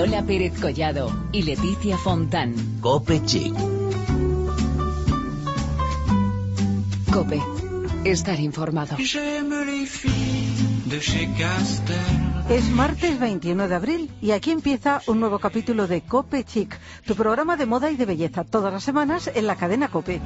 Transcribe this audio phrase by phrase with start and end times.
[0.00, 2.54] Lola Pérez Collado y Leticia Fontán.
[2.80, 3.54] Cope Chic.
[7.12, 7.38] Cope.
[8.06, 8.96] Estar informado.
[12.48, 17.14] Es martes 21 de abril y aquí empieza un nuevo capítulo de Cope Chic, tu
[17.14, 20.22] programa de moda y de belleza, todas las semanas en la cadena Cope.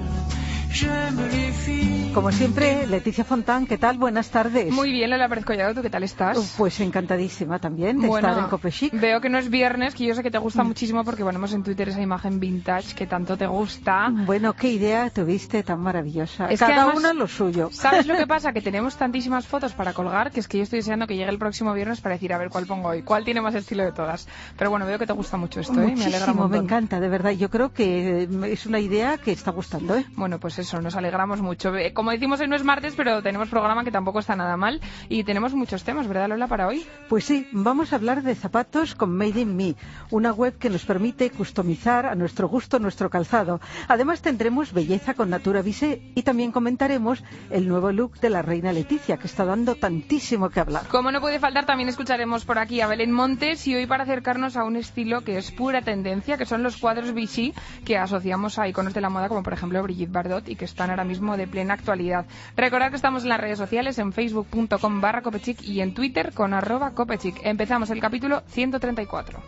[2.14, 3.96] Como siempre, Leticia Fontán, ¿qué tal?
[3.96, 4.72] Buenas tardes.
[4.72, 6.54] Muy bien, Lola Pérez Collado, ¿tú qué tal estás?
[6.58, 8.92] Pues encantadísima también de Bueno, estar en Cope Chic.
[8.92, 11.62] Veo que no es viernes, que yo sé que te gusta muchísimo porque ponemos en
[11.62, 14.10] Twitter esa imagen vintage que tanto te gusta.
[14.10, 16.46] Bueno, qué idea tuviste tan maravillosa.
[16.46, 17.68] Es que Cada una lo suyo.
[17.70, 18.52] ¿Sabes lo que pasa?
[18.52, 21.38] Que tenemos tantísimas fotos para colgar que es que yo estoy deseando que llegue el
[21.38, 24.26] próximo viernes para decir a ver cuál pongo hoy, cuál tiene más estilo de todas.
[24.56, 25.94] Pero bueno, veo que te gusta mucho esto, ¿eh?
[25.96, 27.30] Me alegra un Muchísimo, me encanta, de verdad.
[27.30, 30.04] Yo creo que es una idea que está gustando, ¿eh?
[30.16, 31.74] Bueno, pues eso, nos alegramos mucho.
[31.76, 34.80] Eh, Como decimos, hoy no es martes, pero tenemos programa que tampoco está nada mal
[35.08, 36.84] y tenemos muchos temas, ¿verdad, Lola, para hoy?
[37.08, 39.74] Pues sí, vamos a hablar de zapatos con Made in Me,
[40.10, 43.60] una web que nos permite customizar a nuestro gusto nuestro calzado.
[43.88, 48.72] Además tendremos belleza con Natura Vise y también comentaremos el nuevo look de la reina
[48.72, 50.88] Leticia, que está dando tantísimo que hablar.
[50.88, 54.56] Como no puede faltar, también escucharemos por aquí a Belén Montes y hoy para acercarnos
[54.56, 57.52] a un estilo que es pura tendencia, que son los cuadros Vichy
[57.84, 60.90] que asociamos a iconos de la moda como por ejemplo Brigitte Bardot y que están
[60.90, 62.26] ahora mismo de plena actualidad.
[62.56, 66.54] Recordad que estamos en las redes sociales, en facebook.com barra copechic y en twitter con
[66.54, 67.40] arroba copechic.
[67.44, 69.40] Empezamos el capítulo 134.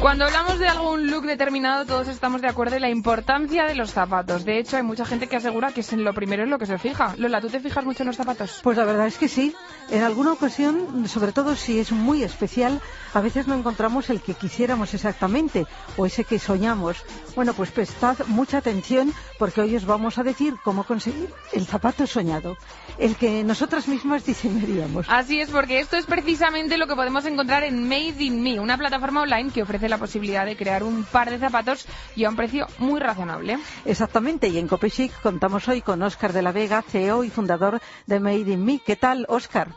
[0.00, 3.90] Cuando hablamos de algún look determinado, todos estamos de acuerdo en la importancia de los
[3.90, 4.46] zapatos.
[4.46, 6.64] De hecho, hay mucha gente que asegura que es en lo primero en lo que
[6.64, 7.14] se fija.
[7.18, 8.60] Lola, ¿tú te fijas mucho en los zapatos?
[8.62, 9.54] Pues la verdad es que sí.
[9.90, 12.80] En alguna ocasión, sobre todo si es muy especial,
[13.12, 15.66] a veces no encontramos el que quisiéramos exactamente
[15.98, 17.04] o ese que soñamos.
[17.36, 22.06] Bueno, pues prestad mucha atención porque hoy os vamos a decir cómo conseguir el zapato
[22.06, 22.56] soñado,
[22.98, 25.06] el que nosotras mismas diseñaríamos.
[25.10, 28.78] Así es, porque esto es precisamente lo que podemos encontrar en Made in Me, una
[28.78, 31.86] plataforma online que ofrece la posibilidad de crear un par de zapatos
[32.16, 33.58] y a un precio muy razonable.
[33.84, 38.20] Exactamente, y en Copechic contamos hoy con Óscar de la Vega, CEO y fundador de
[38.20, 38.78] Made in Me.
[38.84, 39.68] ¿Qué tal, Óscar?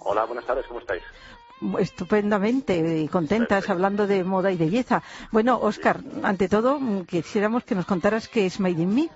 [0.00, 1.02] Hola, buenas tardes, ¿cómo estáis?
[1.78, 3.72] Estupendamente y contentas Perfecto.
[3.72, 5.02] hablando de moda y belleza.
[5.30, 9.08] Bueno, Óscar, ante todo, mm, quisiéramos que nos contaras qué es Made in Me.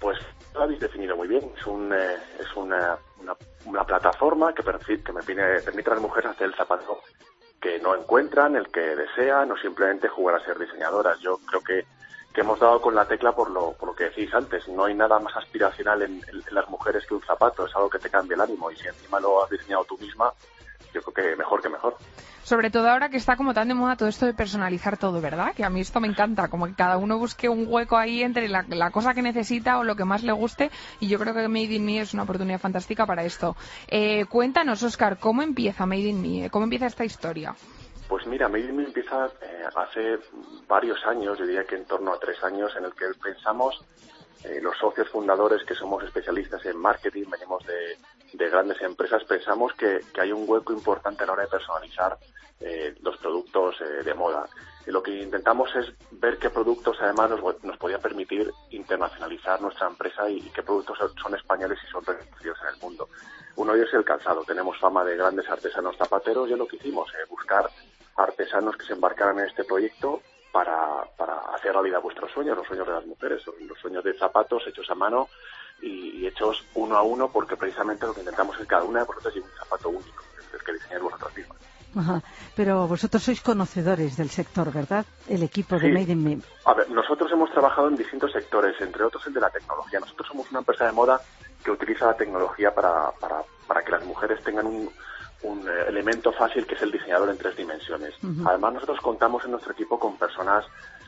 [0.00, 0.18] Pues
[0.54, 1.42] lo habéis definido muy bien.
[1.58, 3.34] Es, un, eh, es una, una,
[3.66, 7.00] una plataforma que, que me pide- permite a las mujeres hacer el zapato
[7.62, 11.18] que no encuentran, el que desean o simplemente jugar a ser diseñadoras.
[11.20, 11.86] Yo creo que,
[12.34, 14.66] que hemos dado con la tecla por lo, por lo que decís antes.
[14.68, 17.64] No hay nada más aspiracional en, en- en las mujeres que un zapato.
[17.66, 20.32] Es algo que te cambia el ánimo y si encima lo has diseñado tú misma,
[20.92, 21.96] yo creo que mejor que mejor.
[22.42, 25.54] Sobre todo ahora que está como tan de moda todo esto de personalizar todo, ¿verdad?
[25.54, 28.48] Que a mí esto me encanta, como que cada uno busque un hueco ahí entre
[28.48, 30.70] la, la cosa que necesita o lo que más le guste
[31.00, 33.56] y yo creo que Made in Me es una oportunidad fantástica para esto.
[33.88, 36.50] Eh, cuéntanos, Oscar, ¿cómo empieza Made in Me?
[36.50, 37.54] ¿Cómo empieza esta historia?
[38.08, 40.18] Pues mira, Made in Me empieza eh, hace
[40.68, 43.84] varios años, yo diría que en torno a tres años, en el que pensamos,
[44.44, 47.96] eh, los socios fundadores que somos especialistas en marketing, venimos de,
[48.32, 52.18] de grandes empresas, pensamos que, que hay un hueco importante a la hora de personalizar
[52.60, 54.46] eh, los productos eh, de moda.
[54.86, 59.88] Y lo que intentamos es ver qué productos además nos, nos podía permitir internacionalizar nuestra
[59.88, 63.08] empresa y, qué productos son, son españoles y son reconocidos en el mundo.
[63.56, 64.44] Uno de ellos es el calzado.
[64.44, 67.68] Tenemos fama de grandes artesanos zapateros y es lo que hicimos, eh, buscar
[68.16, 70.22] artesanos que se embarcaran en este proyecto
[70.52, 74.62] para, para hacer realidad vuestros sueños, los sueños de las mujeres, los sueños de zapatos
[74.66, 75.28] hechos a mano
[75.82, 79.00] y, y hechos uno a uno, porque precisamente lo que intentamos es que cada una
[79.00, 80.22] de vosotros lleve un zapato único,
[80.54, 81.58] el que diseñáis vosotros mismas.
[81.94, 82.22] Ajá.
[82.56, 85.04] Pero vosotros sois conocedores del sector, ¿verdad?
[85.28, 85.92] El equipo de Sí.
[85.92, 86.38] Made in Me.
[86.64, 90.00] A ver, nosotros hemos trabajado en distintos sectores, entre otros el de la tecnología.
[90.00, 91.20] Nosotros somos una empresa de moda
[91.62, 94.90] que utiliza la tecnología para, para, para que las mujeres tengan un,
[95.42, 98.14] un eh, elemento fácil que es el diseñador en tres dimensiones.
[98.46, 100.64] Además, nosotros contamos en nuestro equipo con personas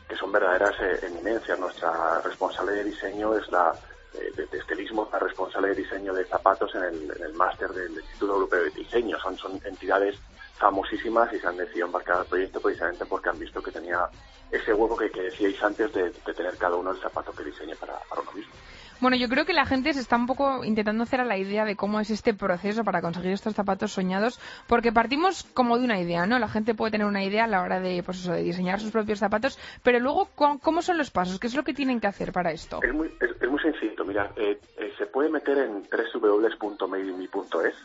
[0.07, 1.59] que son verdaderas eh, eminencias.
[1.59, 3.73] Nuestra responsable de diseño es la
[4.19, 7.69] eh, de, de estilismo, la responsable de diseño de zapatos en el, en el máster
[7.69, 9.19] del Instituto Europeo de Diseño.
[9.19, 10.15] Son, son entidades
[10.57, 14.07] famosísimas y se han decidido embarcar al proyecto precisamente porque han visto que tenía
[14.51, 17.75] ese huevo que, que decíais antes de, de tener cada uno el zapato que diseñe
[17.75, 18.53] para, para uno mismo.
[19.01, 21.65] Bueno, yo creo que la gente se está un poco intentando hacer a la idea
[21.65, 25.99] de cómo es este proceso para conseguir estos zapatos soñados, porque partimos como de una
[25.99, 26.39] idea, ¿no?
[26.39, 28.91] La gente puede tener una idea a la hora de, pues eso, de diseñar sus
[28.91, 31.39] propios zapatos, pero luego, ¿cómo son los pasos?
[31.39, 32.79] ¿Qué es lo que tienen que hacer para esto?
[32.81, 37.75] Es muy, es, es muy sencillo, mira, eh, eh, se puede meter en www.madeinme.es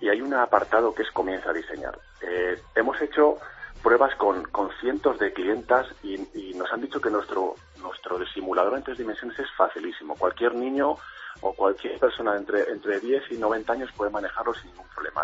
[0.00, 1.98] y hay un apartado que es comienza a diseñar.
[2.20, 3.38] Eh, hemos hecho
[3.82, 6.18] pruebas con, con cientos de clientas y,
[6.54, 10.16] nos han dicho que nuestro, nuestro simulador en tres dimensiones es facilísimo.
[10.16, 10.96] Cualquier niño
[11.40, 15.22] o cualquier persona entre, entre 10 y 90 años puede manejarlo sin ningún problema.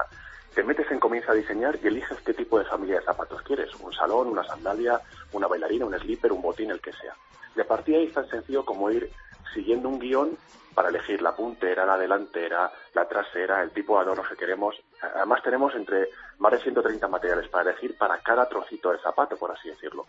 [0.55, 3.75] Te metes en comienza a diseñar y eliges qué tipo de familia de zapatos quieres.
[3.81, 5.01] Un salón, una sandalia,
[5.33, 7.17] una bailarina, un slipper, un botín, el que sea.
[7.57, 7.63] De
[7.97, 9.11] ahí es tan sencillo como ir
[9.53, 10.37] siguiendo un guion
[10.75, 14.75] para elegir la puntera, la delantera, la trasera, el tipo de adorno que queremos.
[15.01, 16.09] Además tenemos entre
[16.39, 20.07] más de 130 materiales para elegir para cada trocito de zapato, por así decirlo.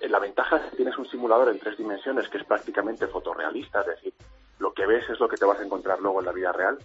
[0.00, 3.80] Eh, la ventaja es que tienes un simulador en tres dimensiones que es prácticamente fotorrealista,
[3.82, 4.14] es decir,
[4.58, 6.78] lo que ves es lo que te vas a encontrar luego en la vida real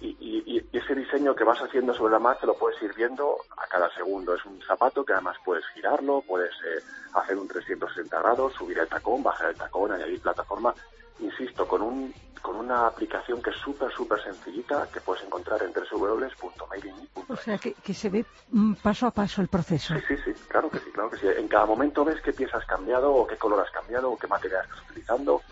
[0.00, 3.66] y, y, ese diseño que vas haciendo sobre la marcha lo puedes ir viendo a
[3.66, 4.34] cada segundo.
[4.34, 6.82] Es un zapato que además puedes girarlo, puedes eh,
[7.14, 10.72] hacer un 360 grados, subir el tacón, bajar el tacón, añadir plataforma.
[11.20, 15.72] Insisto, con, un, con una aplicación que es súper, súper sencillita que puedes encontrar en
[15.72, 17.30] www.madeinme.es.
[17.30, 19.94] O sea, que, que, se ve mm, paso a paso el proceso.
[19.94, 21.26] Sí, sí, sí, claro que sí, claro que sí.
[21.26, 24.26] En cada momento ves qué pieza has cambiado o qué color has cambiado o qué
[24.26, 25.42] material estás utilizando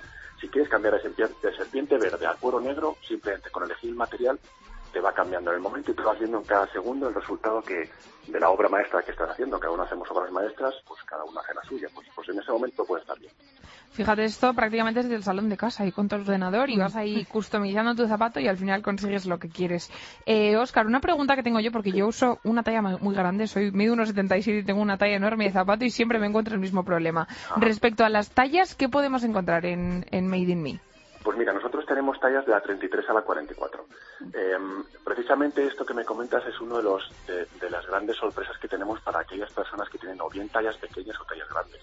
[0.40, 3.96] si quieres cambiar de serpiente, de serpiente verde a cuero negro, simplemente con elegir el
[3.96, 4.38] material
[4.96, 7.60] te va cambiando en el momento y te vas viendo en cada segundo el resultado
[7.60, 7.90] que
[8.28, 9.60] de la obra maestra que estás haciendo.
[9.60, 11.86] Cada uno hacemos obras maestras, pues cada uno hace la suya.
[11.94, 13.30] Pues, pues en ese momento puede estar bien.
[13.90, 17.26] Fíjate, esto prácticamente es del salón de casa y con tu ordenador y vas ahí
[17.26, 19.90] customizando tu zapato y al final consigues lo que quieres.
[20.24, 23.72] Eh, Oscar, una pregunta que tengo yo, porque yo uso una talla muy grande, soy
[23.72, 26.60] mido unos 77 y tengo una talla enorme de zapato y siempre me encuentro el
[26.60, 27.28] mismo problema.
[27.50, 27.56] Ah.
[27.58, 30.80] Respecto a las tallas, ¿qué podemos encontrar en, en Made in Me?
[31.26, 33.84] Pues mira, nosotros tenemos tallas de la 33 a la 44.
[34.32, 34.58] Eh,
[35.02, 39.00] precisamente esto que me comentas es uno de, los, de, las grandes sorpresas que tenemos
[39.00, 41.82] para aquellas personas que tienen o bien tallas pequeñas o tallas grandes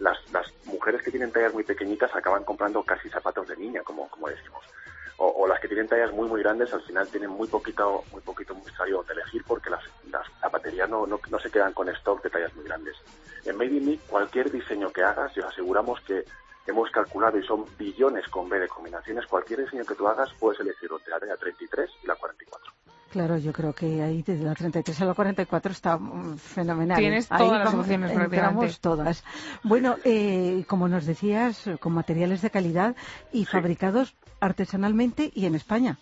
[0.00, 4.08] las, las mujeres que tienen tallas muy pequeñitas acaban comprando casi zapatos de niña, como,
[4.08, 4.64] como decimos.
[5.18, 8.52] O, las que tienen tallas muy muy grandes al final tienen muy poquito muy poquito
[8.56, 12.30] muestrario donde elegir porque las, las zapaterías no, no, no, se quedan con stock de
[12.30, 12.96] tallas muy grandes.
[13.44, 16.24] En Made in Me, cualquier diseño que hagas, os aseguramos que
[16.66, 20.60] hemos calculado y son billones con B de combinaciones, cualquier diseño que tú hagas puedes
[20.60, 22.72] elegir entre la talla 33 y la 44.
[23.12, 26.96] Claro, yo creo que ahí desde la 33 a la 44 está mm, fenomenal.
[26.96, 29.22] Tienes todas las opciones todas.
[29.62, 32.96] Bueno, eh, como nos decías, con materiales de calidad
[33.30, 35.98] y fabricados artesanalmente y en España.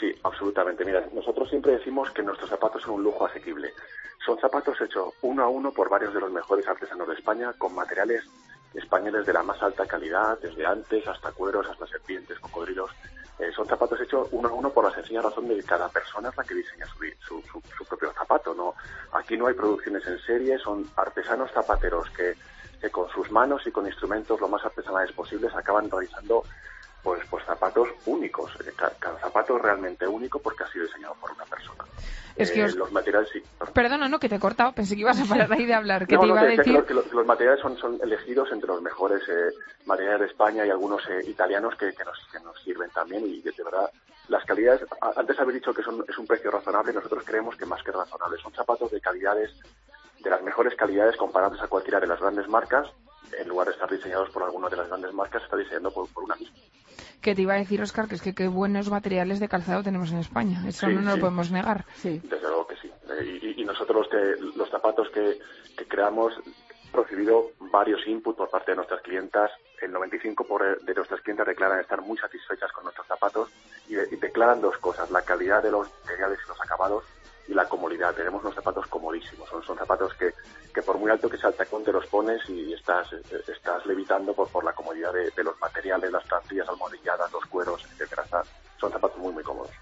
[0.00, 0.84] Sí, absolutamente.
[0.84, 3.72] Mira, nosotros siempre decimos que nuestros zapatos son un lujo asequible.
[4.26, 7.74] Son zapatos hechos uno a uno por varios de los mejores artesanos de España con
[7.76, 8.24] materiales
[8.74, 12.90] españoles de la más alta calidad, desde antes hasta cueros, hasta serpientes, cocodrilos.
[13.38, 16.28] Eh, son zapatos hechos uno a uno por la sencilla razón de que cada persona
[16.28, 18.54] es la que diseña su, su, propio zapato.
[18.54, 18.74] No,
[19.12, 22.34] aquí no hay producciones en serie, son artesanos zapateros que,
[22.80, 26.44] que con sus manos y con instrumentos lo más artesanales posibles acaban realizando
[27.02, 28.50] pues, pues zapatos únicos.
[28.66, 31.84] Eh, cada, zapato es realmente único porque ha sido diseñado por una persona.
[32.36, 33.42] Es que eh, los materiales sí.
[33.72, 34.72] Perdona, no, que te he cortado.
[34.72, 36.06] Pensé que ibas a parar ahí de hablar.
[36.06, 36.84] Que te iba a decir...
[36.84, 39.52] Que los, materiales son, son elegidos entre los mejores eh,
[39.86, 43.26] materiales de España y algunos italianos que, que, nos, que nos sirven también.
[43.26, 43.90] Y de verdad,
[44.30, 44.86] las calidades,
[45.16, 48.40] antes habéis dicho que son, es un precio razonable, nosotros creemos que más que razonable.
[48.40, 49.50] Son zapatos de calidades,
[50.20, 52.86] de las mejores calidades comparables a cualquiera de las grandes marcas.
[53.38, 56.24] En lugar de estar diseñados por alguna de las grandes marcas, está diseñando por, por
[56.24, 56.56] una misma
[57.20, 60.10] que te iba a decir, Oscar, que es que qué buenos materiales de calzado tenemos
[60.10, 60.62] en España.
[60.66, 61.84] Eso no nos lo podemos negar.
[61.96, 62.20] Sí.
[62.24, 62.90] Desde luego que sí.
[63.10, 65.38] Eh, y, nosotros que los zapatos que,
[65.76, 66.32] que creamos
[66.92, 69.50] recibido varios inputs por parte de nuestras clientas.
[69.80, 73.48] El 95% de nuestras clientes declaran estar muy satisfechas con nuestros zapatos
[73.88, 77.04] y, y, declaran dos cosas, la calidad de los materiales y los acabados
[77.48, 78.14] y la comodidad.
[78.14, 80.34] Tenemos unos zapatos comodísimos, son, zapatos que,
[80.72, 84.34] que por muy alto que sea el tacón te los pones y estás, estás levitando
[84.34, 88.24] por, por la comodidad de, de los materiales, las plantillas almohadilladas, los cueros, etcétera.
[88.78, 89.72] Son zapatos muy, muy cómodos.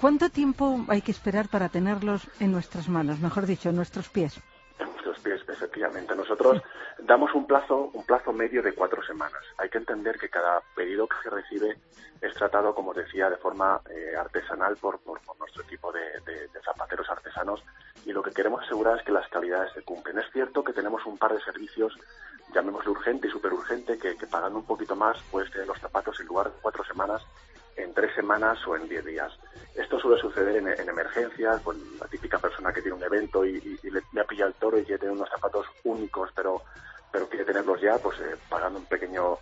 [0.00, 4.40] ¿Cuánto tiempo hay que esperar para tenerlos en nuestras manos, mejor dicho, en nuestros pies?
[5.02, 6.14] Nuestros pies, efectivamente.
[6.14, 6.60] Nosotros
[6.98, 9.40] damos un plazo, un plazo medio de cuatro semanas.
[9.56, 11.78] Hay que entender que cada pedido que se recibe
[12.20, 16.00] es tratado, como decía, de forma eh, artesanal por, por, nuestro equipo de,
[16.62, 17.64] zapateros artesanos
[18.04, 20.18] y lo que queremos asegurar es que las calidades se cumplen.
[20.18, 21.98] Es cierto que tenemos un par de servicios,
[22.52, 26.26] llamémoslo urgente y super urgente, que, pagando un poquito más puedes tener los zapatos en
[26.26, 27.22] lugar de cuatro semanas
[27.82, 29.32] en tres semanas o en diez días.
[29.74, 34.20] Esto suele suceder en, emergencias, con la típica persona que tiene un evento y, le,
[34.20, 36.62] ha pillado el toro y quiere tener unos zapatos únicos, pero,
[37.10, 39.38] pero quiere tenerlos ya, pues eh, pagando un pequeño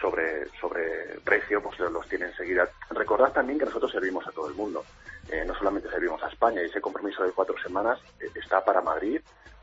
[0.00, 2.68] sobre, sobre precio, pues los tiene enseguida.
[2.90, 4.84] Recordad también que nosotros servimos a todo el mundo,
[5.30, 8.80] eh, no solamente servimos a España, y ese compromiso de cuatro semanas eh, está para
[8.80, 9.20] Madrid,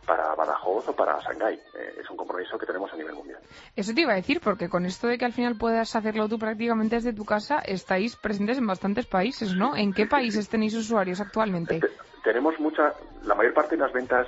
[0.07, 1.55] para Badajoz o para Shanghái.
[1.55, 3.39] Eh, es un compromiso que tenemos a nivel mundial.
[3.75, 6.39] Eso te iba a decir, porque con esto de que al final puedas hacerlo tú
[6.39, 9.75] prácticamente desde tu casa, estáis presentes en bastantes países, ¿no?
[9.75, 11.81] ¿En qué países tenéis usuarios actualmente?
[12.23, 14.27] tenemos mucha, la mayor parte de las ventas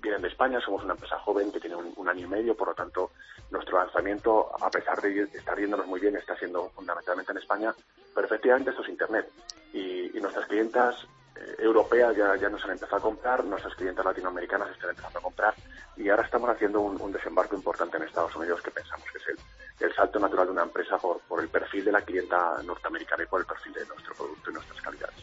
[0.00, 2.74] vienen de España, somos una empresa joven que tiene un, año y medio, por lo
[2.74, 3.12] tanto,
[3.52, 7.72] nuestro lanzamiento, a pesar de estar yéndonos muy bien, está siendo fundamentalmente en España,
[8.12, 9.30] pero efectivamente esto es Internet.
[9.72, 11.21] Y, nuestras clientas eh,
[11.58, 15.54] europeas ya, ya nos han empezado a comprar, nuestras clientas latinoamericanas están empezando a comprar,
[15.96, 19.86] y ahora estamos haciendo un, desembarco importante en Estados Unidos que pensamos que es el,
[19.86, 23.26] el salto natural de una empresa por, por el perfil de la clienta norteamericana y
[23.26, 25.16] por el perfil de nuestro producto y nuestras calidades.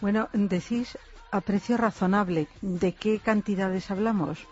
[0.00, 0.98] Bueno, decís
[1.30, 2.48] a precio razonable.
[2.60, 4.46] ¿De qué cantidades hablamos?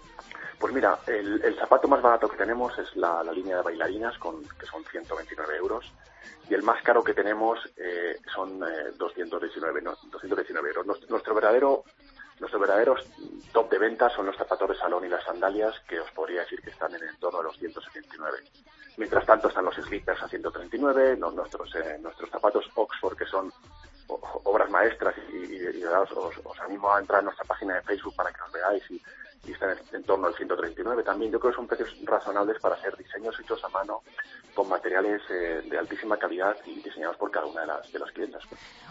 [0.59, 4.67] Pues mira, el, zapato más barato que tenemos es la, línea de bailarinas, con, que
[4.67, 5.93] son 129 euros,
[6.49, 8.61] y el más caro que tenemos eh, son
[8.97, 10.87] 219, eh, 219 euros.
[11.09, 11.85] Nuestro, verdadero
[12.41, 12.95] nuestro verdadero
[13.53, 16.63] top de ventas son los zapatos de salón y las sandalias, que os podría decir
[16.63, 18.39] que están en el entorno de los 179.
[18.97, 23.53] Mientras tanto están los slippers a 139, nuestros, eh, nuestros zapatos Oxford, que son
[24.45, 28.53] obras maestras y, os, animo a entrar a nuestra página de Facebook para que nos
[28.53, 29.03] veáis y,
[29.47, 31.33] y están en, torno al 139 también.
[31.33, 34.02] Yo creo que son precios razonables para hacer diseños hechos a mano
[34.54, 38.11] con materiales eh, de altísima calidad y diseñados por cada una de las, de las
[38.11, 38.42] clientes.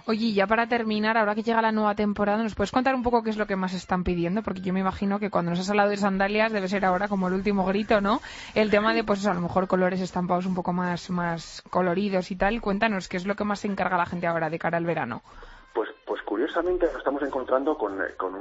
[0.06, 3.24] Oye, ya para terminar, ahora que llega la nueva temporada, ¿nos puedes contar un poco
[3.24, 4.42] qué es lo que más están pidiendo?
[4.42, 7.28] Porque yo me imagino que cuando nos has hablado de sandalias debe ser ahora como
[7.28, 8.22] el último grito, ¿no?
[8.56, 12.38] El tema de, pues a lo mejor colores estampados un poco más, más coloridos y
[12.38, 12.62] tal.
[12.62, 15.22] Cuéntanos, ¿qué es lo que más se encarga la gente ahora de cara al verano?
[15.74, 18.34] Pues, pues curiosamente nos estamos encontrando con, con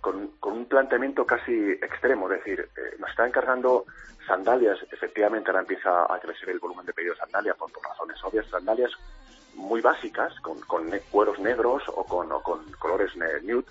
[0.00, 3.84] con, un planteamiento casi extremo, es decir, eh, nos está encargando
[4.26, 8.46] sandalias, efectivamente ahora empieza a crecer el volumen de pedidos de sandalias por, razones obvias,
[8.46, 8.90] sandalias
[9.54, 10.60] muy básicas, con,
[11.10, 12.28] cueros negros o con,
[12.78, 13.64] colores nude,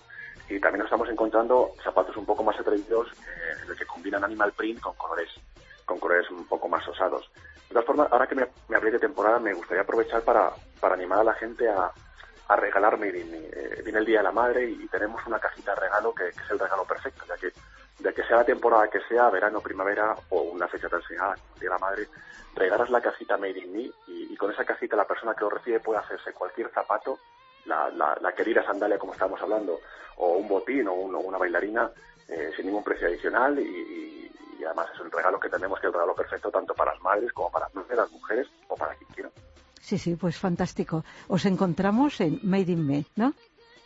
[0.50, 4.24] y también nos estamos encontrando zapatos un poco más atrevidos eh, en los que combinan
[4.24, 5.29] animal print con colores
[5.86, 7.29] con colores un poco más osados.
[7.67, 10.96] De todas formas, ahora que me, me abrí de temporada, me gustaría aprovechar para, para
[10.96, 11.91] animar a la gente a,
[12.47, 15.81] a regalar Made eh, viene el Día de la Madre y, tenemos una cajita de
[15.81, 17.51] regalo que, es el regalo perfecto, ya que
[17.99, 21.69] de que sea la temporada que sea, verano, primavera o una fecha tan señalada, Día
[21.69, 22.07] de la Madre,
[22.55, 25.79] regalas la cajita Made in Me y, con esa cajita la persona que lo recibe
[25.79, 27.19] puede hacerse cualquier zapato,
[27.65, 29.79] la, la, querida sandalia como estábamos hablando,
[30.17, 31.89] o un botín o, una bailarina
[32.27, 34.31] eh, sin ningún precio adicional y,
[34.65, 37.31] además es un regalo que tenemos que es el regalo perfecto tanto para las madres
[37.33, 39.29] como para las mujeres o para quien quiera.
[39.82, 41.03] Sí, sí, pues fantástico.
[41.27, 43.34] Os encontramos en Made in Me, ¿no?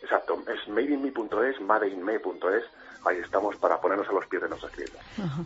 [0.02, 2.64] Exacto, es madeinme.es, madeinme.es
[3.04, 4.98] ahí estamos para ponernos a los pies de nuestras clientes.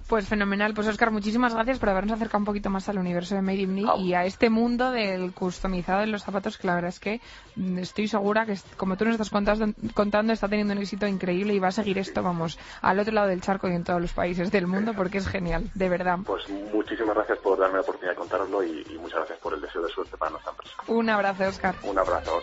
[0.08, 0.74] Pues fenomenal.
[0.74, 3.74] Pues Oscar, muchísimas gracias por habernos acercado un poquito más al universo de Made in
[3.74, 7.20] Me y a este mundo del customizado en los zapatos, que la verdad es que
[7.56, 11.58] mm, estoy segura que, como tú nos estás contando, está teniendo un éxito increíble y
[11.58, 14.50] va a seguir esto, vamos, al otro lado del charco y en todos los países
[14.50, 16.18] del mundo, porque es genial, de verdad.
[16.24, 19.82] Pues muchísimas gracias por darme la oportunidad de contarlo y, muchas gracias por el deseo
[19.82, 20.74] de suerte para nuestra empresa.
[20.88, 21.74] Un abrazo, Oscar.
[21.82, 22.40] Un abrazo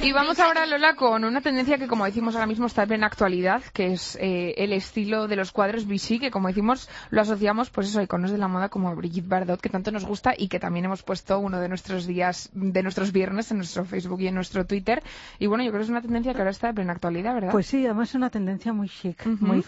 [0.00, 0.04] a.
[0.04, 3.06] Y vamos ahora, Lola, con una tendencia que, como decimos ahora mismo, está en plena
[3.06, 7.70] actualidad, que es eh, el estilo de los cuadros Vichy, que, como decimos, lo asociamos,
[7.70, 10.48] pues eso, a iconos de la moda como Brigitte Bardot, que tanto nos gusta y
[10.48, 14.28] que también hemos puesto uno de nuestros días, de nuestros viernes en nuestro Facebook y
[14.28, 15.02] en nuestro Twitter.
[15.38, 17.52] Y bueno, yo creo que es una tendencia que ahora está en plena actualidad, ¿verdad?
[17.52, 19.62] Pues sí, además es una tendencia muy chic, muy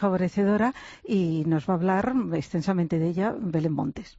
[1.04, 4.18] y nos va a hablar extensamente de ella Belén Montes.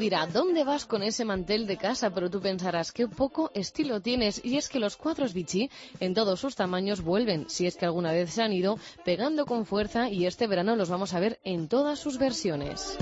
[0.00, 2.10] Dirá, ¿dónde vas con ese mantel de casa?
[2.10, 4.44] Pero tú pensarás, qué poco estilo tienes.
[4.44, 8.10] Y es que los cuadros Vichy, en todos sus tamaños, vuelven, si es que alguna
[8.10, 11.68] vez se han ido, pegando con fuerza y este verano los vamos a ver en
[11.68, 12.96] todas sus versiones.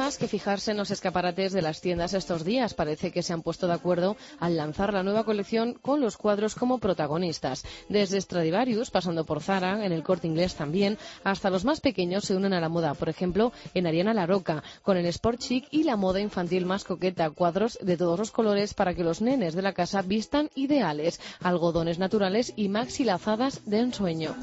[0.00, 2.72] Más que fijarse en los escaparates de las tiendas estos días.
[2.72, 6.54] Parece que se han puesto de acuerdo al lanzar la nueva colección con los cuadros
[6.54, 7.66] como protagonistas.
[7.90, 12.34] Desde Stradivarius, pasando por Zara, en el corte inglés también, hasta los más pequeños se
[12.34, 12.94] unen a la moda.
[12.94, 16.84] Por ejemplo, en Ariana La Roca, con el sport chic y la moda infantil más
[16.84, 17.28] coqueta.
[17.28, 21.20] Cuadros de todos los colores para que los nenes de la casa vistan ideales.
[21.42, 24.34] Algodones naturales y maxi lazadas de ensueño.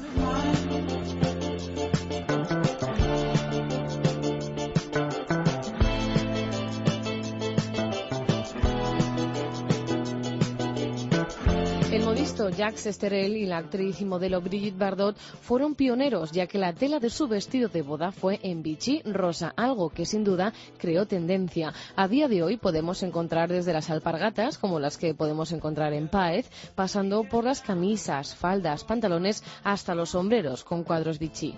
[12.38, 17.00] Jacques Esterel y la actriz y modelo Brigitte Bardot fueron pioneros, ya que la tela
[17.00, 21.72] de su vestido de boda fue en Vichy rosa, algo que sin duda creó tendencia.
[21.96, 26.08] A día de hoy podemos encontrar desde las alpargatas, como las que podemos encontrar en
[26.08, 31.54] Paez, pasando por las camisas, faldas, pantalones, hasta los sombreros con cuadros Vichy.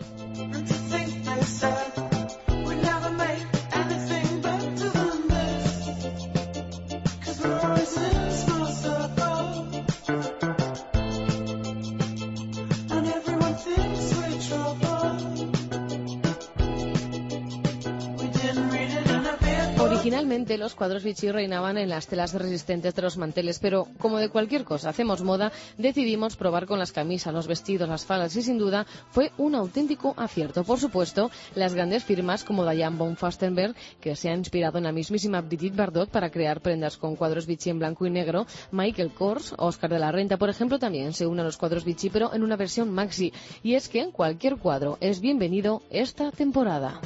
[20.00, 24.30] Originalmente los cuadros Vichy reinaban en las telas resistentes de los manteles, pero como de
[24.30, 28.56] cualquier cosa hacemos moda, decidimos probar con las camisas, los vestidos, las faldas y sin
[28.56, 30.64] duda fue un auténtico acierto.
[30.64, 34.92] Por supuesto, las grandes firmas como Diane von Fastenberg, que se ha inspirado en la
[34.92, 39.52] mismísima Brigitte Bardot para crear prendas con cuadros Vichy en blanco y negro, Michael Kors,
[39.58, 42.42] Oscar de la Renta, por ejemplo, también se unen a los cuadros Vichy, pero en
[42.42, 43.34] una versión maxi.
[43.62, 47.02] Y es que cualquier cuadro es bienvenido esta temporada.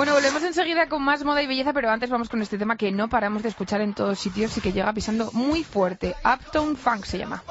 [0.00, 2.90] Bueno, volvemos enseguida con más moda y belleza, pero antes vamos con este tema que
[2.90, 6.16] no paramos de escuchar en todos sitios y que llega pisando muy fuerte.
[6.24, 7.42] Uptown Funk se llama.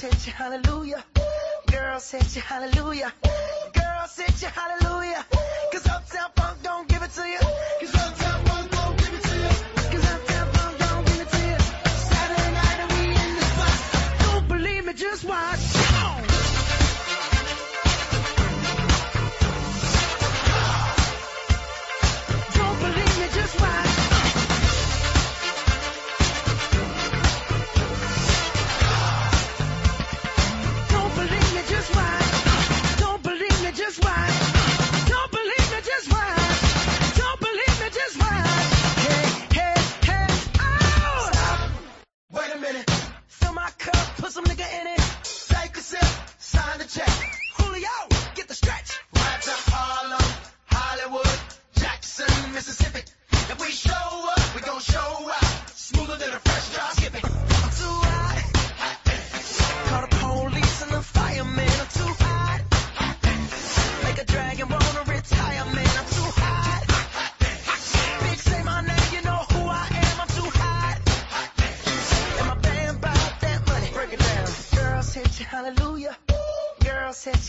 [0.00, 1.04] Hallelujah.
[1.66, 3.12] Girl, set you hallelujah.
[3.74, 5.26] Girl, set you hallelujah.
[5.72, 7.38] Cause Uptown Funk don't give it to you.
[7.80, 7.99] Cause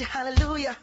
[0.04, 0.78] hallelujah.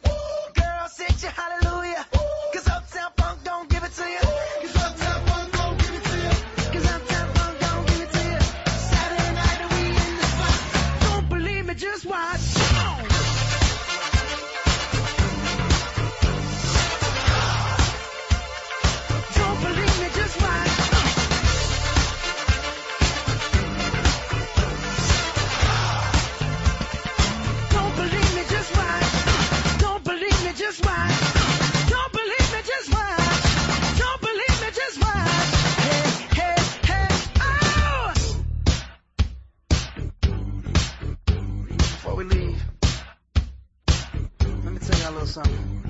[45.08, 45.82] A little something.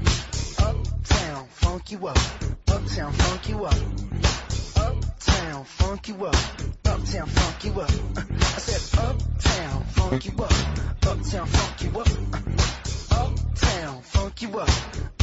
[0.59, 2.19] Uptown, funk you up.
[2.69, 3.75] Uptown, funk you up.
[4.77, 6.37] Uptown, funk you up.
[6.87, 7.91] Uptown, funk you up.
[8.17, 10.53] I said, Uptown, funk you up.
[11.07, 12.09] Uptown, funk you up.
[13.11, 14.69] Uptown, funk you up.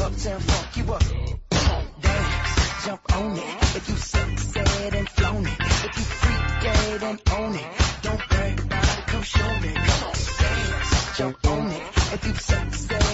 [0.02, 1.04] Uptown, funk you up.
[1.52, 2.86] Come on, dance.
[2.86, 3.76] jump on it.
[3.78, 5.60] If you suck, succeed and flown it.
[5.60, 7.66] If you freak dead and own it.
[8.02, 9.74] Don't brag about it, come show me.
[9.74, 11.84] Come on, dance, jump on it.
[12.14, 13.05] If you succeed and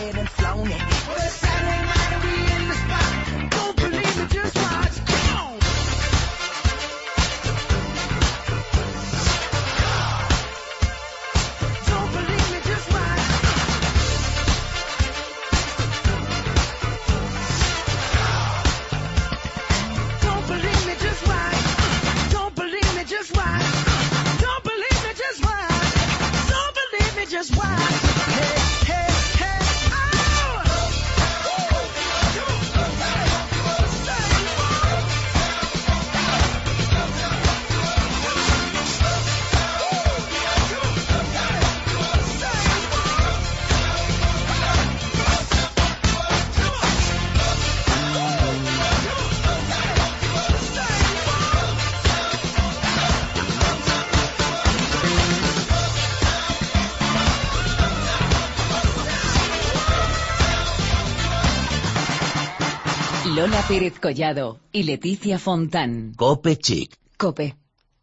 [63.71, 66.13] Pérez Collado y Leticia Fontán.
[66.17, 66.93] Cope Chic.
[67.15, 67.55] Cope.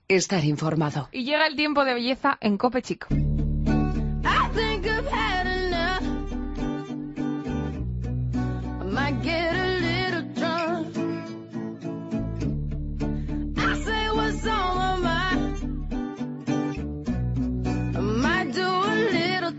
[0.08, 1.10] Estar informado.
[1.12, 3.06] Y llega el tiempo de belleza en Cope Chic.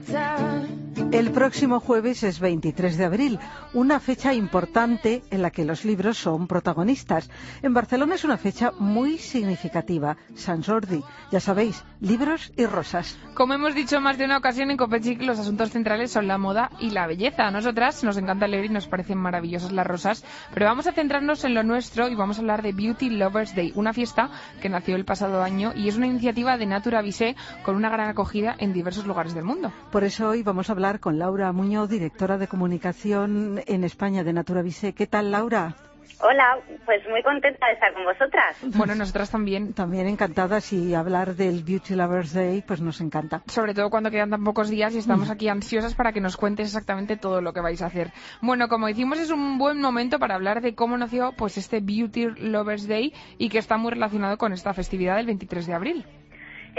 [0.09, 0.68] Time.
[1.11, 3.39] El próximo jueves es 23 de abril,
[3.73, 7.31] una fecha importante en la que los libros son protagonistas.
[7.63, 11.03] En Barcelona es una fecha muy significativa, San Jordi.
[11.31, 13.17] Ya sabéis, libros y rosas.
[13.33, 16.69] Como hemos dicho más de una ocasión en Copechic, los asuntos centrales son la moda
[16.79, 17.47] y la belleza.
[17.47, 21.43] A nosotras nos encanta leer y nos parecen maravillosas las rosas, pero vamos a centrarnos
[21.43, 24.29] en lo nuestro y vamos a hablar de Beauty Lovers Day, una fiesta
[24.61, 28.09] que nació el pasado año y es una iniciativa de Natura Visé con una gran
[28.09, 29.73] acogida en diversos lugares del mundo.
[29.91, 34.33] Por eso hoy vamos a hablar con Laura Muñoz, directora de comunicación en España de
[34.33, 34.93] Natura Visé.
[34.93, 35.75] ¿Qué tal, Laura?
[36.21, 38.57] Hola, pues muy contenta de estar con vosotras.
[38.75, 39.73] Bueno, nosotras también.
[39.73, 43.41] También encantadas y hablar del Beauty Lovers Day, pues nos encanta.
[43.47, 46.67] Sobre todo cuando quedan tan pocos días y estamos aquí ansiosas para que nos cuentes
[46.67, 48.11] exactamente todo lo que vais a hacer.
[48.41, 52.25] Bueno, como decimos, es un buen momento para hablar de cómo nació pues este Beauty
[52.37, 56.05] Lovers Day y que está muy relacionado con esta festividad del 23 de abril.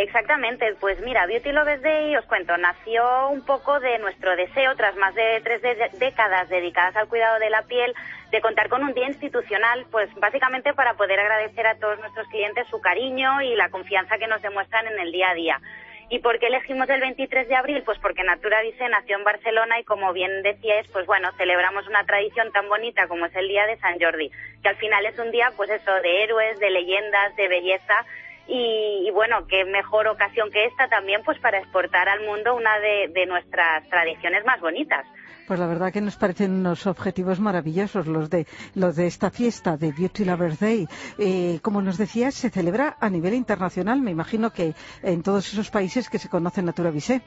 [0.03, 4.97] Exactamente, pues mira, Beauty Lovers Day, os cuento, nació un poco de nuestro deseo, tras
[4.97, 5.61] más de tres
[5.99, 7.95] décadas dedicadas al cuidado de la piel,
[8.31, 12.67] de contar con un día institucional, pues básicamente para poder agradecer a todos nuestros clientes
[12.69, 15.61] su cariño y la confianza que nos demuestran en el día a día.
[16.09, 17.83] ¿Y por qué elegimos el 23 de abril?
[17.85, 22.05] Pues porque Natura Vise nació en Barcelona y como bien decíais, pues bueno, celebramos una
[22.05, 24.31] tradición tan bonita como es el Día de San Jordi,
[24.63, 28.07] que al final es un día pues eso, de héroes, de leyendas, de belleza
[28.51, 32.79] y, y bueno, qué mejor ocasión que esta también pues para exportar al mundo una
[32.81, 35.07] de, nuestras tradiciones más bonitas.
[35.47, 39.77] Pues la verdad que nos parecen unos objetivos maravillosos los de los de esta fiesta
[39.77, 40.87] de Beauty Lovers Day.
[41.19, 44.01] Eh, como nos decías, se celebra a nivel internacional.
[44.01, 47.23] Me imagino que en todos esos países que se conoce Natura Visé.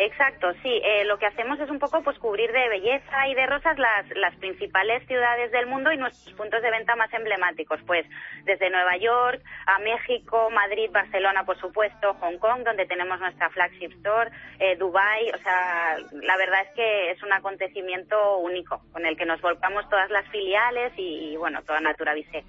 [0.00, 0.80] Exacto, sí.
[0.82, 4.34] Eh, lo que hacemos es un poco pues cubrir de belleza y de rosas las,
[4.36, 8.06] principales ciudades del mundo y nuestros puntos de venta más emblemáticos, pues
[8.44, 13.92] desde Nueva York a México, Madrid, Barcelona, por supuesto, Hong Kong, donde tenemos nuestra flagship
[13.98, 15.32] store, eh, Dubai.
[15.32, 19.86] O sea, la verdad es que es un acontecimiento único con el que nos volcamos
[19.90, 22.42] todas las filiales y, bueno, toda Natura Visé.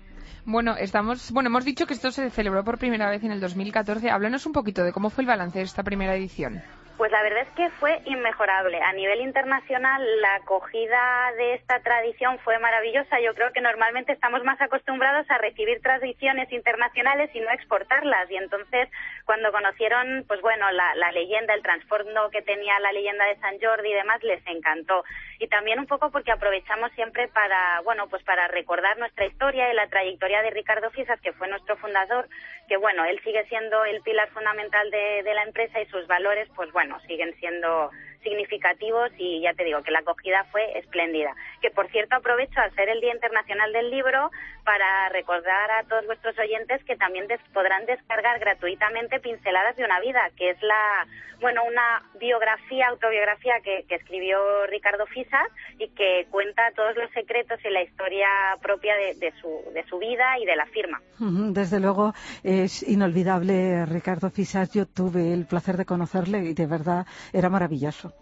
[0.46, 4.10] Bueno, estamos, bueno, hemos dicho que esto se celebró por primera vez en el 2014.
[4.10, 6.64] Háblanos un poquito de cómo fue el balance de esta primera edición.
[7.02, 8.80] Pues la verdad es que fue inmejorable.
[8.80, 13.20] A nivel internacional, la acogida de esta tradición fue maravillosa.
[13.20, 18.30] Yo creo que normalmente estamos más acostumbrados a recibir tradiciones internacionales y no exportarlas.
[18.30, 18.88] Y entonces,
[19.26, 23.90] cuando conocieron, pues bueno, la, leyenda, el trasfondo que tenía la leyenda de San Jordi
[23.90, 25.04] y demás, les encantó.
[25.40, 29.76] Y también un poco porque aprovechamos siempre para, bueno, pues para recordar nuestra historia y
[29.76, 32.30] la trayectoria de Ricardo Fisas, que fue nuestro fundador,
[32.68, 36.72] que bueno, él sigue siendo el pilar fundamental de la empresa y sus valores, pues
[36.72, 37.91] bueno, siguen siendo
[38.23, 41.36] significativos y ya te digo que la acogida fue espléndida.
[41.62, 44.32] Que por cierto aprovecho al ser el Día Internacional del Libro
[44.63, 50.00] para recordar a todos vuestros oyentes que también des podrán descargar gratuitamente Pinceladas de una
[50.00, 51.08] vida, que es la,
[51.39, 55.47] bueno, una biografía, autobiografía que, que escribió Ricardo Fisas
[55.80, 58.28] y que cuenta todos los secretos y la historia
[58.62, 61.02] propia de, de, su, de su vida y de la firma.
[61.19, 64.71] Desde luego es inolvidable Ricardo Fisas.
[64.74, 68.13] Yo tuve el placer de conocerle y de verdad era maravilloso.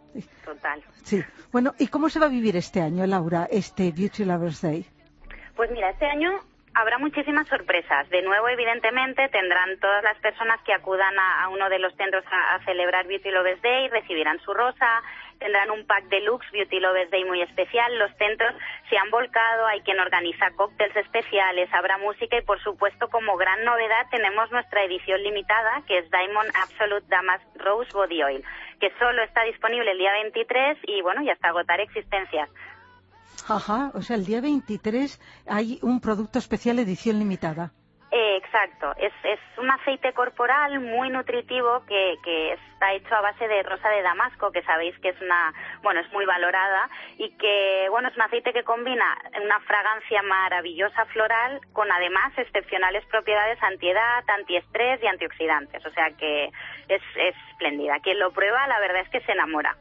[0.44, 0.82] Total.
[1.04, 1.22] Sí.
[1.52, 4.86] Bueno, ¿y cómo se va a vivir este año, Laura, este Beauty Lovers Day?
[5.60, 6.40] Pues mira, este año
[6.76, 8.08] Habrá muchísimas sorpresas.
[8.10, 12.64] De nuevo, evidentemente, tendrán todas las personas que acudan a, uno de los centros a,
[12.64, 15.02] celebrar Beauty Lovers Day, recibirán su rosa,
[15.40, 17.98] tendrán un pack deluxe Beauty Lovers Day muy especial.
[17.98, 18.54] Los centros
[18.88, 23.66] se han volcado, hay quien organiza cócteles especiales, habrá música y, por supuesto, como gran
[23.66, 28.46] novedad, tenemos nuestra edición limitada, que es Diamond Absolute Damask Rose Body Oil,
[28.80, 32.50] que solo está disponible el día 23 y, bueno, y hasta agotar existencias.
[33.50, 37.72] Ajá, o sea, el día 23 hay un producto especial edición limitada.
[38.12, 43.48] Eh, exacto, es, es un aceite corporal muy nutritivo que, que está hecho a base
[43.48, 47.88] de rosa de damasco, que sabéis que es una, bueno, es muy valorada y que,
[47.92, 54.24] bueno, es un aceite que combina una fragancia maravillosa floral con además excepcionales propiedades antiedad,
[54.28, 56.46] antiestrés y antioxidantes, o sea que
[56.88, 58.00] es, es espléndida.
[58.02, 59.76] Quien lo prueba, la verdad es que se enamora.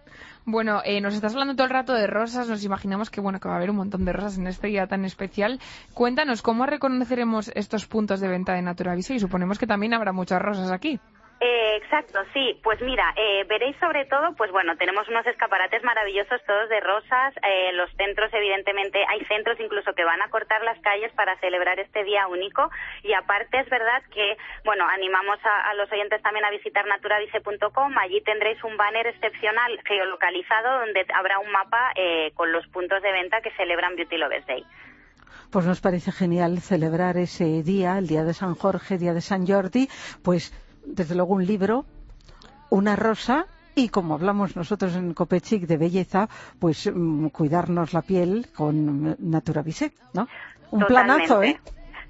[0.50, 3.48] Bueno, eh, nos estás hablando todo el rato de rosas, nos imaginamos que bueno que
[3.48, 5.60] va a haber un montón de rosas en este día tan especial.
[5.92, 9.12] Cuéntanos, ¿cómo reconoceremos estos puntos de venta de Naturavisa?
[9.12, 11.00] Y suponemos que también habrá muchas rosas aquí.
[11.40, 12.58] Eh, exacto, sí.
[12.64, 17.34] Pues mira, eh, veréis sobre todo, pues bueno, tenemos unos escaparates maravillosos todos de rosas.
[17.42, 21.78] Eh, los centros, evidentemente, hay centros incluso que van a cortar las calles para celebrar
[21.78, 22.70] este día único.
[23.04, 27.98] Y aparte es verdad que, bueno, animamos a, a los oyentes también a visitar naturavice.com.
[27.98, 33.12] Allí tendréis un banner excepcional geolocalizado donde habrá un mapa eh, con los puntos de
[33.12, 34.64] venta que celebran Beauty Lovers Day.
[35.52, 39.46] Pues nos parece genial celebrar ese día, el día de San Jorge, día de San
[39.46, 39.88] Jordi,
[40.22, 40.52] pues
[40.88, 41.84] desde luego un libro,
[42.70, 48.48] una rosa y como hablamos nosotros en Copechic de belleza, pues mm, cuidarnos la piel
[48.54, 50.28] con Naturavise, ¿no?
[50.70, 51.60] Un planazo, ¿eh?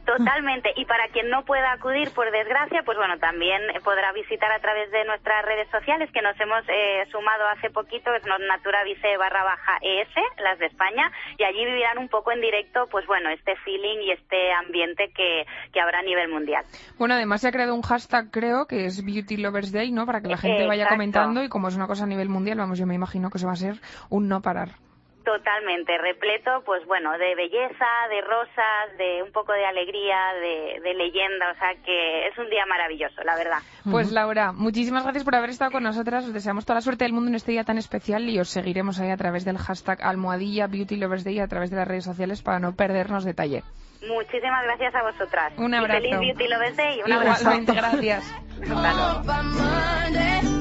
[0.09, 0.73] Totalmente.
[0.77, 4.91] Y para quien no pueda acudir, por desgracia, pues bueno, también podrá visitar a través
[4.91, 9.77] de nuestras redes sociales, que nos hemos eh, sumado hace poquito, es Naturavice barra baja
[9.83, 10.09] ES,
[10.43, 14.13] las de España, y allí vivirán un poco en directo, pues bueno, este feeling y
[14.13, 15.45] este ambiente que,
[15.75, 16.65] que habrá a nivel mundial.
[16.97, 20.07] Bueno, además se ha creado un hashtag, creo, que es Beauty Lovers Day, ¿no?
[20.07, 22.79] Para que la gente vaya comentando y como es una cosa a nivel mundial, vamos,
[22.79, 23.75] yo me imagino que eso va a ser
[24.09, 24.88] un no parar.
[25.29, 30.95] Totalmente, repleto, pues bueno, de belleza, de rosas, de un poco de alegría, de, de
[30.95, 33.59] leyenda, o sea que es un día maravilloso, la verdad.
[33.91, 36.25] Pues Laura, muchísimas gracias por haber estado con nosotras.
[36.25, 39.01] Os deseamos toda la suerte del mundo en este día tan especial y os seguiremos
[39.01, 42.05] ahí a través del hashtag almohadilla Beauty Lovers Day y a través de las redes
[42.05, 43.63] sociales para no perdernos detalle.
[44.09, 45.53] Muchísimas gracias a vosotras.
[45.59, 46.01] Un Y abrazo.
[46.01, 47.03] feliz Beauty Lovers Day.
[47.05, 47.43] Un abrazo.
[47.43, 48.25] Igualmente, gracias.
[48.63, 50.58] Hasta luego.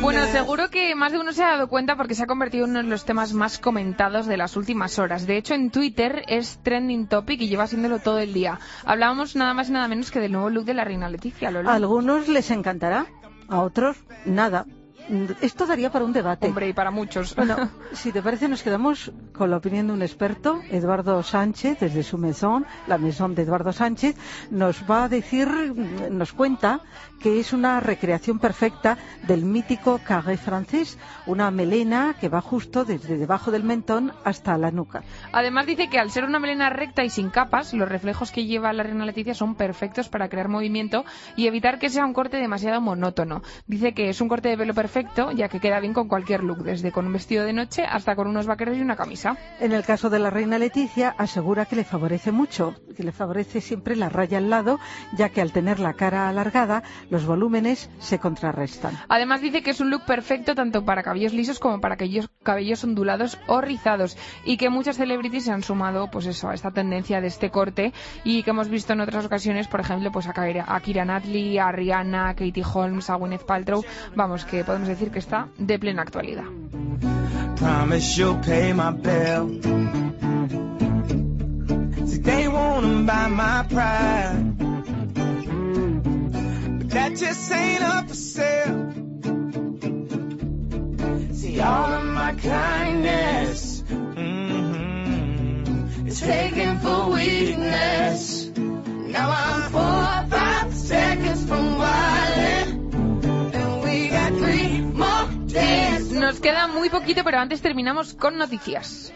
[0.00, 2.70] Bueno, seguro que más de uno se ha dado cuenta porque se ha convertido en
[2.70, 5.26] uno de los temas más comentados de las últimas horas.
[5.26, 8.58] De hecho, en Twitter es trending topic y lleva siéndolo todo el día.
[8.84, 11.70] Hablábamos nada más y nada menos que del nuevo look de la reina Leticia, Lola.
[11.70, 13.06] A algunos les encantará,
[13.48, 14.66] a otros nada.
[15.40, 16.46] Esto daría para un debate.
[16.46, 17.34] Hombre, y para muchos.
[17.36, 22.02] Bueno, si te parece, nos quedamos con la opinión de un experto, Eduardo Sánchez, desde
[22.02, 24.16] su maison, la maison de Eduardo Sánchez,
[24.50, 25.48] nos va a decir,
[26.10, 26.80] nos cuenta
[27.20, 33.16] que es una recreación perfecta del mítico carré francés, una melena que va justo desde
[33.16, 35.02] debajo del mentón hasta la nuca.
[35.32, 38.72] Además dice que al ser una melena recta y sin capas, los reflejos que lleva
[38.72, 41.04] la reina Leticia son perfectos para crear movimiento
[41.36, 43.42] y evitar que sea un corte demasiado monótono.
[43.66, 44.95] Dice que es un corte de pelo perfecto,
[45.34, 48.28] ya que queda bien con cualquier look, desde con un vestido de noche hasta con
[48.28, 49.36] unos vaqueros y una camisa.
[49.60, 53.60] En el caso de la reina Leticia, asegura que le favorece mucho, que le favorece
[53.60, 54.78] siempre la raya al lado,
[55.16, 58.94] ya que al tener la cara alargada, los volúmenes se contrarrestan.
[59.08, 62.82] Además dice que es un look perfecto tanto para cabellos lisos como para aquellos cabellos
[62.84, 67.20] ondulados o rizados y que muchas celebrities se han sumado pues eso a esta tendencia
[67.20, 67.92] de este corte
[68.24, 70.32] y que hemos visto en otras ocasiones, por ejemplo, pues a,
[70.80, 75.10] Kira Knightley, a Rihanna, a Katie Holmes, a Gwyneth Paltrow, vamos que podemos podemos decir
[75.10, 76.44] que está de plena actualidad.
[94.16, 98.50] Mm-hmm, taken for weakness.
[98.56, 102.65] Now I'm four or five seconds from wildness.
[106.12, 109.12] Nos queda muy poquito, pero antes terminamos con noticias.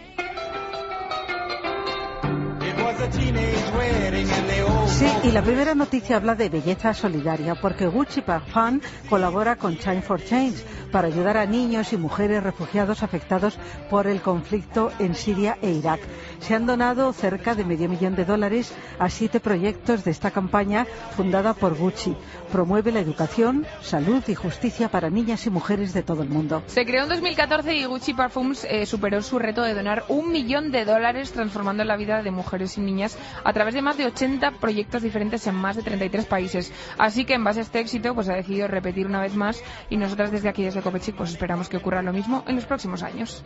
[4.86, 10.02] Sí, y la primera noticia habla de belleza solidaria, porque Gucci Parfum colabora con Time
[10.02, 15.56] for Change para ayudar a niños y mujeres refugiados afectados por el conflicto en Siria
[15.62, 16.00] e Irak.
[16.40, 20.86] Se han donado cerca de medio millón de dólares a siete proyectos de esta campaña
[21.16, 22.16] fundada por Gucci.
[22.50, 26.62] Promueve la educación, salud y justicia para niñas y mujeres de todo el mundo.
[26.66, 30.72] Se creó en 2014 y Gucci Parfums eh, superó su reto de donar un millón
[30.72, 34.52] de dólares transformando la vida de mujeres y niñas a través de más de 80
[34.60, 36.72] proyectos diferentes en más de 33 países.
[36.98, 39.96] Así que en base a este éxito pues ha decidido repetir una vez más y
[39.96, 43.44] nosotras desde aquí desde Copechic pues esperamos que ocurra lo mismo en los próximos años.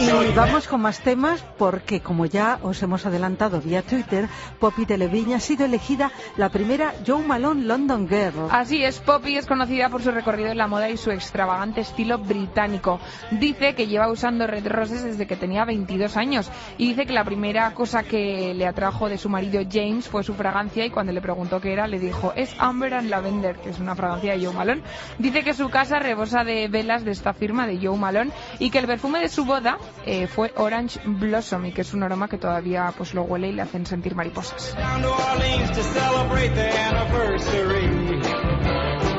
[0.00, 5.36] Y vamos con más temas porque, como ya os hemos adelantado vía Twitter, Poppy Televiña
[5.36, 8.48] ha sido elegida la primera Joe Malone London Girl.
[8.50, 12.18] Así es, Poppy es conocida por su recorrido en la moda y su extravagante estilo
[12.18, 13.00] británico.
[13.30, 17.24] Dice que lleva usando red roses desde que tenía 22 años y dice que la
[17.24, 21.20] primera cosa que le atrajo de su marido James fue su fragancia y cuando le
[21.20, 24.54] preguntó qué era le dijo es Amber and Lavender, que es una fragancia de Joe
[24.54, 24.82] Malone.
[25.18, 28.78] Dice que su casa rebosa de velas de esta firma de Joe Malone y que
[28.78, 29.76] el perfume de su boda
[30.06, 33.52] eh, fue Orange Blossom y que es un aroma que todavía pues lo huele y
[33.52, 34.76] le hacen sentir mariposas.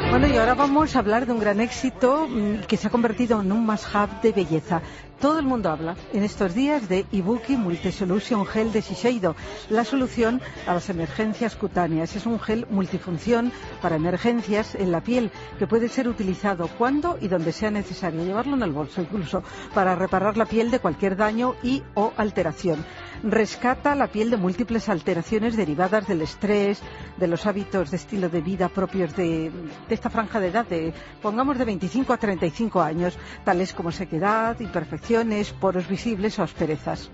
[0.10, 3.42] Bueno, y ahora vamos a hablar de un gran éxito mm, que se ha convertido
[3.42, 4.82] en un must-have de belleza.
[5.24, 9.38] Todo el mundo habla en estos días de Ibuki Multisolution Gel de Shiseido,
[9.70, 12.18] la solución a las emergencias cutáneas.
[12.18, 17.30] Es un gel multifunción para emergencias en la piel que puede ser utilizado cuando y
[17.30, 21.56] donde sea necesario, llevarlo en el bolso incluso, para reparar la piel de cualquier daño
[21.64, 22.84] y o alteración.
[23.24, 26.82] Rescata la piel de múltiples alteraciones derivadas del estrés,
[27.18, 29.50] de los hábitos de estilo de vida propios de,
[29.88, 34.60] de esta franja de edad, de, pongamos de 25 a 35 años, tales como sequedad,
[35.14, 37.10] imperfecciones, poros visibles o asperezas.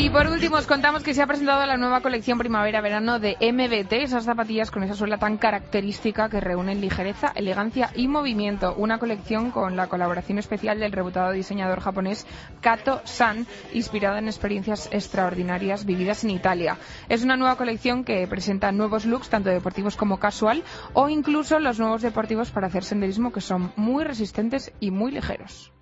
[0.00, 3.92] Y por último os contamos que se ha presentado la nueva colección primavera-verano de MBT,
[4.02, 8.74] esas zapatillas con esa suela tan característica que reúnen ligereza, elegancia y movimiento.
[8.78, 12.26] Una colección con la colaboración especial del reputado diseñador japonés
[12.62, 16.78] Kato San, inspirada en experiencias extraordinarias vividas en Italia.
[17.10, 21.78] Es una nueva colección que presenta nuevos looks, tanto deportivos como casual, o incluso los
[21.78, 25.72] nuevos deportivos para hacer senderismo que son muy resistentes y muy ligeros.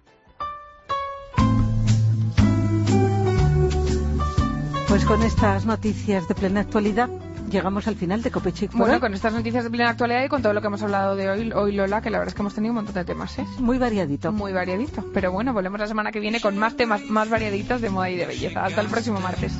[5.09, 7.09] Con estas noticias de plena actualidad
[7.51, 9.01] llegamos al final de Copechic Bueno, hoy.
[9.01, 11.51] con estas noticias de plena actualidad y con todo lo que hemos hablado de hoy,
[11.53, 13.47] hoy Lola, que la verdad es que hemos tenido un montón de temas, ¿eh?
[13.59, 14.33] Muy variadito.
[14.33, 15.03] Muy variadito.
[15.15, 18.17] Pero bueno, volvemos la semana que viene con más temas más variaditos de moda y
[18.17, 18.67] de belleza.
[18.67, 19.55] Hasta el próximo martes.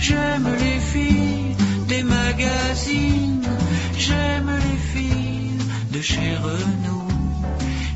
[0.00, 3.46] J'aime les filles des magazines.
[3.98, 4.69] J'aime les
[5.92, 7.08] de chez Renault.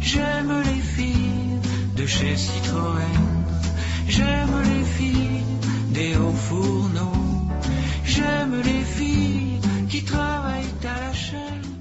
[0.01, 1.59] J'aime les filles
[1.97, 3.21] de chez Citroën.
[4.09, 5.45] J'aime les filles
[5.91, 7.49] des hauts fourneaux.
[8.05, 11.74] J'aime les filles qui travaillent à la chaîne.